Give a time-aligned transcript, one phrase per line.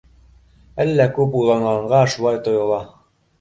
[0.85, 2.81] Әллә күп уйланғанға шулай тойола.